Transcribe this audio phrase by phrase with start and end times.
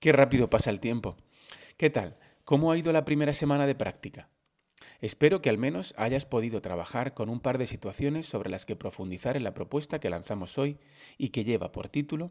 [0.00, 1.18] Qué rápido pasa el tiempo.
[1.76, 2.16] ¿Qué tal?
[2.44, 4.30] ¿Cómo ha ido la primera semana de práctica?
[5.02, 8.76] Espero que al menos hayas podido trabajar con un par de situaciones sobre las que
[8.76, 10.78] profundizar en la propuesta que lanzamos hoy
[11.18, 12.30] y que lleva por título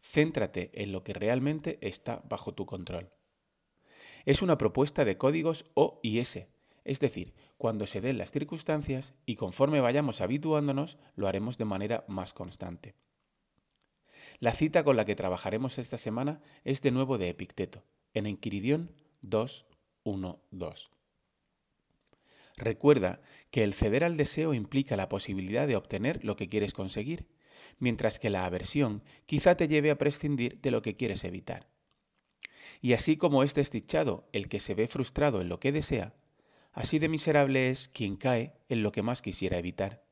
[0.00, 3.12] Céntrate en lo que realmente está bajo tu control.
[4.24, 6.48] Es una propuesta de códigos O y S,
[6.84, 12.04] es decir, cuando se den las circunstancias y conforme vayamos habituándonos, lo haremos de manera
[12.08, 12.96] más constante.
[14.38, 17.84] La cita con la que trabajaremos esta semana es de nuevo de Epicteto,
[18.14, 20.90] en Enquiridión 2.1.2.
[22.56, 27.28] Recuerda que el ceder al deseo implica la posibilidad de obtener lo que quieres conseguir,
[27.78, 31.68] mientras que la aversión quizá te lleve a prescindir de lo que quieres evitar.
[32.80, 36.14] Y así como es desdichado el que se ve frustrado en lo que desea,
[36.72, 40.04] así de miserable es quien cae en lo que más quisiera evitar.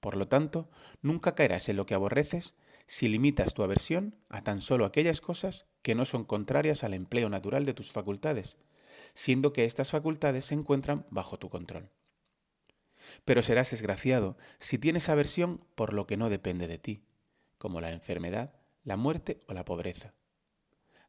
[0.00, 0.70] Por lo tanto,
[1.02, 2.54] nunca caerás en lo que aborreces
[2.90, 7.28] si limitas tu aversión a tan solo aquellas cosas que no son contrarias al empleo
[7.28, 8.58] natural de tus facultades,
[9.14, 11.92] siendo que estas facultades se encuentran bajo tu control.
[13.24, 17.04] Pero serás desgraciado si tienes aversión por lo que no depende de ti,
[17.58, 20.12] como la enfermedad, la muerte o la pobreza.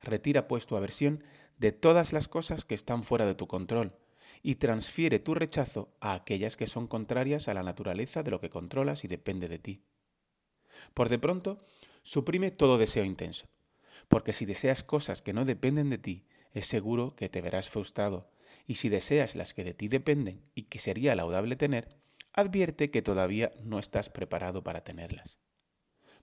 [0.04, 1.24] Retira pues tu aversión
[1.58, 3.98] de todas las cosas que están fuera de tu control
[4.44, 8.52] y transfiere tu rechazo a aquellas que son contrarias a la naturaleza de lo que
[8.52, 9.84] controlas y depende de ti.
[10.94, 11.60] Por de pronto,
[12.04, 13.48] suprime todo deseo intenso,
[14.08, 18.30] porque si deseas cosas que no dependen de ti, es seguro que te verás frustrado,
[18.66, 21.98] y si deseas las que de ti dependen y que sería laudable tener,
[22.34, 25.40] advierte que todavía no estás preparado para tenerlas.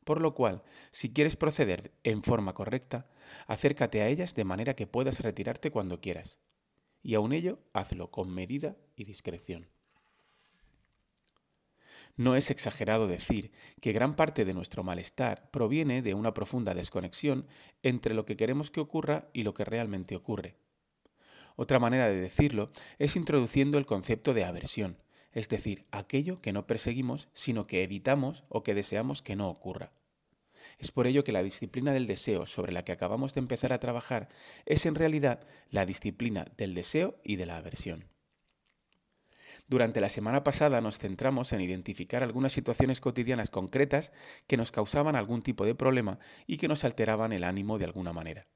[0.04, 3.06] Por lo cual, si quieres proceder en forma correcta,
[3.46, 6.38] acércate a ellas de manera que puedas retirarte cuando quieras.
[7.02, 9.68] Y aun ello, hazlo con medida y discreción.
[12.18, 17.46] No es exagerado decir que gran parte de nuestro malestar proviene de una profunda desconexión
[17.84, 20.56] entre lo que queremos que ocurra y lo que realmente ocurre.
[21.54, 24.98] Otra manera de decirlo es introduciendo el concepto de aversión,
[25.32, 29.92] es decir, aquello que no perseguimos, sino que evitamos o que deseamos que no ocurra.
[30.78, 33.78] Es por ello que la disciplina del deseo sobre la que acabamos de empezar a
[33.78, 34.28] trabajar
[34.66, 38.17] es en realidad la disciplina del deseo y de la aversión.
[39.68, 44.12] Durante la semana pasada nos centramos en identificar algunas situaciones cotidianas concretas
[44.46, 48.14] que nos causaban algún tipo de problema y que nos alteraban el ánimo de alguna
[48.14, 48.46] manera.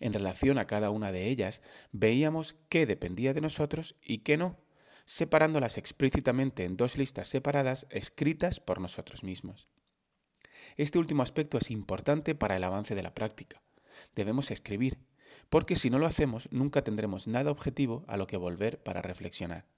[0.00, 4.58] En relación a cada una de ellas, veíamos qué dependía de nosotros y qué no,
[5.04, 9.68] separándolas explícitamente en dos listas separadas escritas por nosotros mismos.
[10.76, 13.62] Este último aspecto es importante para el avance de la práctica.
[14.16, 14.98] Debemos escribir,
[15.48, 19.75] porque si no lo hacemos nunca tendremos nada objetivo a lo que volver para reflexionar.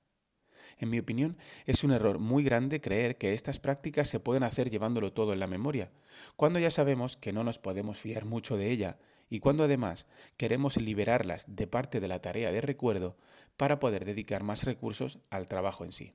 [0.79, 1.37] En mi opinión,
[1.67, 5.41] es un error muy grande creer que estas prácticas se pueden hacer llevándolo todo en
[5.41, 5.91] la memoria,
[6.37, 8.99] cuando ya sabemos que no nos podemos fiar mucho de ella
[9.31, 10.07] y cuando además
[10.37, 13.17] queremos liberarlas de parte de la tarea de recuerdo
[13.57, 16.15] para poder dedicar más recursos al trabajo en sí.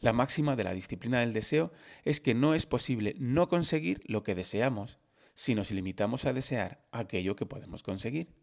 [0.00, 1.72] La máxima de la disciplina del deseo
[2.04, 4.98] es que no es posible no conseguir lo que deseamos
[5.34, 8.41] si nos limitamos a desear aquello que podemos conseguir.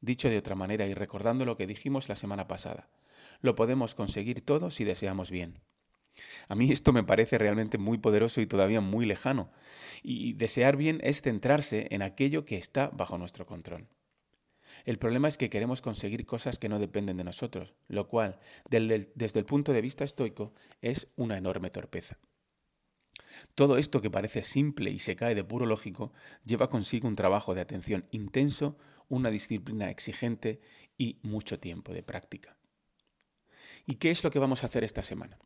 [0.00, 2.88] Dicho de otra manera y recordando lo que dijimos la semana pasada,
[3.40, 5.60] lo podemos conseguir todo si deseamos bien.
[6.48, 9.50] A mí esto me parece realmente muy poderoso y todavía muy lejano,
[10.02, 13.88] y desear bien es centrarse en aquello que está bajo nuestro control.
[14.84, 18.38] El problema es que queremos conseguir cosas que no dependen de nosotros, lo cual,
[18.70, 22.18] desde el punto de vista estoico, es una enorme torpeza.
[23.54, 26.12] Todo esto que parece simple y se cae de puro lógico
[26.44, 28.76] lleva consigo un trabajo de atención intenso,
[29.10, 30.60] una disciplina exigente
[30.96, 32.56] y mucho tiempo de práctica.
[33.84, 35.38] ¿Y qué es lo que vamos a hacer esta semana?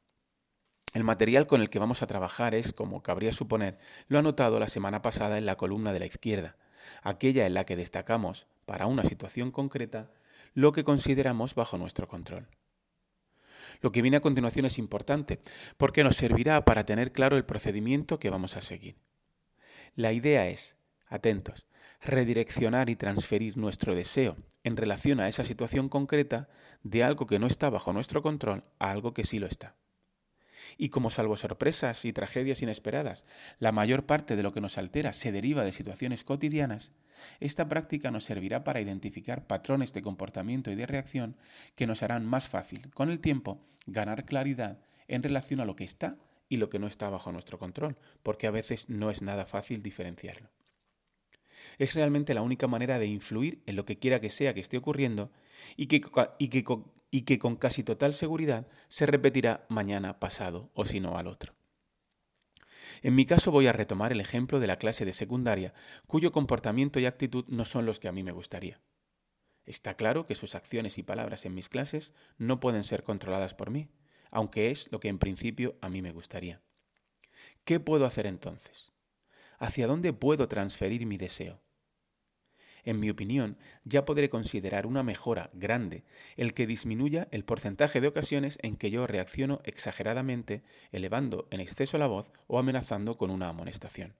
[0.92, 4.68] El material con el que vamos a trabajar es, como cabría suponer, lo anotado la
[4.68, 6.56] semana pasada en la columna de la izquierda,
[7.02, 10.12] aquella en la que destacamos, para una situación concreta,
[10.52, 12.48] lo que consideramos bajo nuestro control.
[13.80, 15.40] Lo que viene a continuación es importante,
[15.76, 18.96] porque nos servirá para tener claro el procedimiento que vamos a seguir.
[19.96, 20.76] La idea es,
[21.06, 21.66] atentos,
[22.04, 26.48] redireccionar y transferir nuestro deseo en relación a esa situación concreta
[26.82, 29.74] de algo que no está bajo nuestro control a algo que sí lo está.
[30.76, 33.26] Y como salvo sorpresas y tragedias inesperadas,
[33.58, 36.92] la mayor parte de lo que nos altera se deriva de situaciones cotidianas,
[37.40, 41.36] esta práctica nos servirá para identificar patrones de comportamiento y de reacción
[41.74, 45.84] que nos harán más fácil, con el tiempo, ganar claridad en relación a lo que
[45.84, 46.16] está
[46.48, 49.82] y lo que no está bajo nuestro control, porque a veces no es nada fácil
[49.82, 50.50] diferenciarlo.
[51.78, 54.76] Es realmente la única manera de influir en lo que quiera que sea que esté
[54.76, 55.30] ocurriendo
[55.76, 56.02] y que,
[57.10, 61.54] y que, con casi total seguridad se repetirá mañana, pasado o si no al otro.
[63.02, 65.74] En mi caso voy a retomar el ejemplo de la clase de secundaria,
[66.06, 68.80] cuyo comportamiento y actitud no son los que a mí me gustaría.
[69.66, 73.70] Está claro que sus acciones y palabras en mis clases no pueden ser controladas por
[73.70, 73.88] mí,
[74.30, 76.62] aunque es lo que en principio a mí me gustaría.
[77.64, 78.93] ¿Qué puedo hacer entonces?
[79.64, 81.62] ¿Hacia dónde puedo transferir mi deseo?
[82.84, 86.04] En mi opinión, ya podré considerar una mejora grande
[86.36, 90.62] el que disminuya el porcentaje de ocasiones en que yo reacciono exageradamente,
[90.92, 94.18] elevando en exceso la voz o amenazando con una amonestación.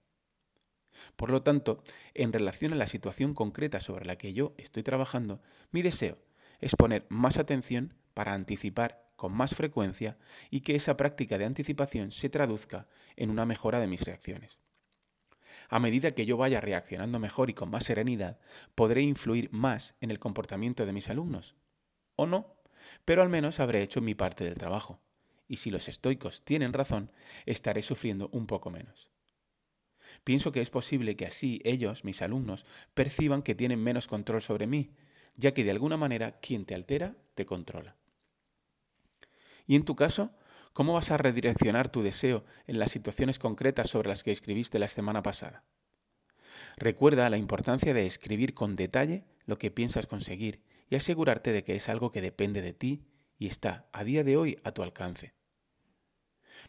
[1.15, 1.83] Por lo tanto,
[2.15, 6.17] en relación a la situación concreta sobre la que yo estoy trabajando, mi deseo
[6.59, 10.17] es poner más atención para anticipar con más frecuencia
[10.49, 14.65] y que esa práctica de anticipación se traduzca en una mejora de mis reacciones.
[15.69, 18.39] A medida que yo vaya reaccionando mejor y con más serenidad,
[18.75, 21.55] podré influir más en el comportamiento de mis alumnos.
[22.15, 22.55] O no,
[23.03, 24.99] pero al menos habré hecho mi parte del trabajo.
[25.47, 27.11] Y si los estoicos tienen razón,
[27.45, 29.11] estaré sufriendo un poco menos.
[30.23, 34.67] Pienso que es posible que así ellos, mis alumnos, perciban que tienen menos control sobre
[34.67, 34.91] mí,
[35.35, 37.95] ya que de alguna manera quien te altera te controla.
[39.67, 40.31] Y en tu caso,
[40.75, 44.89] ¿cómo vas a redireccionar tu deseo en las situaciones concretas sobre las que escribiste la
[44.89, 45.63] semana pasada?
[46.75, 51.77] Recuerda la importancia de escribir con detalle lo que piensas conseguir y asegurarte de que
[51.77, 53.05] es algo que depende de ti
[53.39, 55.33] y está a día de hoy a tu alcance.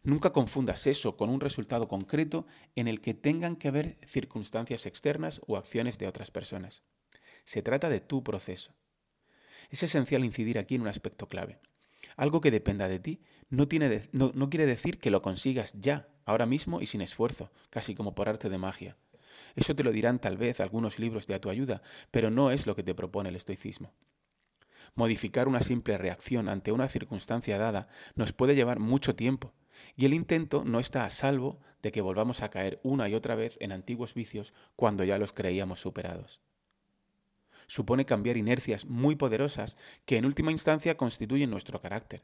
[0.05, 5.41] Nunca confundas eso con un resultado concreto en el que tengan que haber circunstancias externas
[5.49, 6.85] o acciones de otras personas.
[7.45, 8.73] Se trata de tu proceso.
[9.69, 11.59] Es esencial incidir aquí en un aspecto clave.
[12.17, 13.21] Algo que dependa de ti
[13.51, 18.29] no, quiere decir que lo consigas ya, ahora mismo y sin esfuerzo, casi como por
[18.29, 18.97] arte de magia.
[19.55, 22.75] Eso te lo dirán tal vez algunos libros de tu ayuda, pero no es lo
[22.75, 23.93] que te propone el estoicismo.
[24.95, 29.53] Modificar una simple reacción ante una circunstancia dada nos puede llevar mucho tiempo,
[29.95, 33.35] y el intento no está a salvo de que volvamos a caer una y otra
[33.35, 36.41] vez en antiguos vicios cuando ya los creíamos superados.
[37.67, 42.23] Supone cambiar inercias muy poderosas que en última instancia constituyen nuestro carácter.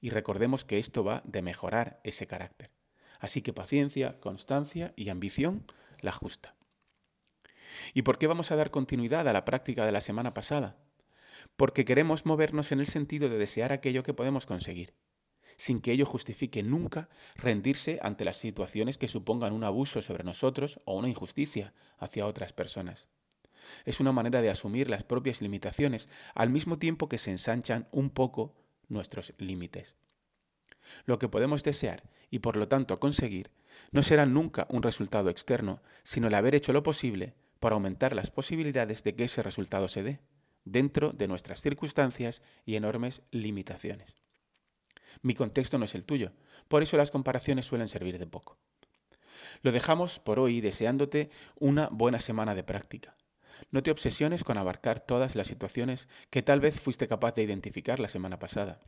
[0.00, 2.70] Y recordemos que esto va de mejorar ese carácter.
[3.20, 5.64] Así que paciencia, constancia y ambición
[6.00, 6.56] la justa.
[7.94, 10.76] ¿Y por qué vamos a dar continuidad a la práctica de la semana pasada?
[11.56, 14.94] Porque queremos movernos en el sentido de desear aquello que podemos conseguir
[15.56, 20.80] sin que ello justifique nunca rendirse ante las situaciones que supongan un abuso sobre nosotros
[20.84, 23.08] o una injusticia hacia otras personas.
[23.84, 28.10] Es una manera de asumir las propias limitaciones al mismo tiempo que se ensanchan un
[28.10, 28.54] poco
[28.88, 29.96] nuestros límites.
[31.04, 33.50] Lo que podemos desear y por lo tanto conseguir
[33.90, 38.30] no será nunca un resultado externo, sino el haber hecho lo posible para aumentar las
[38.30, 40.20] posibilidades de que ese resultado se dé,
[40.64, 44.16] dentro de nuestras circunstancias y enormes limitaciones.
[45.22, 46.32] Mi contexto no es el tuyo,
[46.68, 48.58] por eso las comparaciones suelen servir de poco.
[49.62, 53.16] Lo dejamos por hoy deseándote una buena semana de práctica.
[53.70, 58.00] No te obsesiones con abarcar todas las situaciones que tal vez fuiste capaz de identificar
[58.00, 58.80] la semana pasada.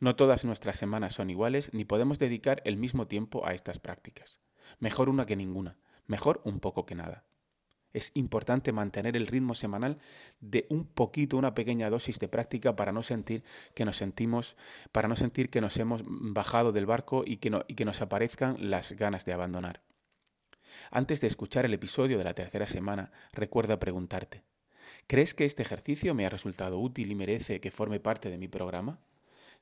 [0.00, 4.40] No todas nuestras semanas son iguales ni podemos dedicar el mismo tiempo a estas prácticas.
[4.78, 5.76] Mejor una que ninguna,
[6.06, 7.24] mejor un poco que nada.
[7.92, 9.98] Es importante mantener el ritmo semanal
[10.40, 13.44] de un poquito, una pequeña dosis de práctica para no sentir
[13.74, 14.56] que nos sentimos,
[14.92, 18.56] para no sentir que nos hemos bajado del barco y que, y que nos aparezcan
[18.70, 19.82] las ganas de abandonar.
[20.90, 24.42] Antes de escuchar el episodio de la tercera semana, recuerda preguntarte,
[25.06, 28.48] ¿crees que este ejercicio me ha resultado útil y merece que forme parte de mi
[28.48, 29.00] programa?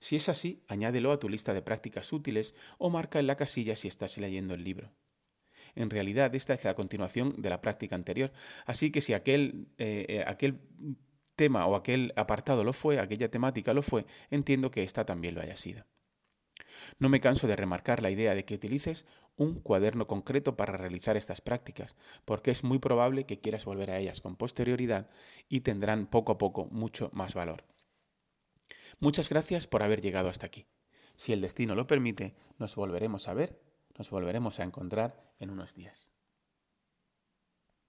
[0.01, 3.77] Si es así, añádelo a tu lista de prácticas útiles o marca en la casilla
[3.77, 4.93] si estás leyendo el libro.
[5.75, 8.33] En realidad, esta es la continuación de la práctica anterior.
[8.67, 10.59] Así que si aquel, eh, eh, aquel
[11.37, 15.43] tema o aquel apartado lo fue, aquella temática lo fue, entiendo que esta también lo
[15.43, 15.85] haya sido.
[16.99, 19.07] No me canso de remarcar la idea de que utilices
[19.37, 23.99] un cuaderno concreto para realizar estas prácticas, porque es muy probable que quieras volver a
[23.99, 25.09] ellas con posterioridad
[25.49, 27.65] y tendrán poco a poco mucho más valor.
[28.99, 30.67] Muchas gracias por haber llegado hasta aquí.
[31.17, 33.71] Si el destino lo permite, nos volveremos a ver
[34.01, 36.11] nos volveremos a encontrar en unos días.